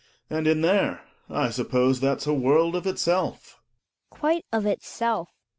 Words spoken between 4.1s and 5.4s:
Quite of itself.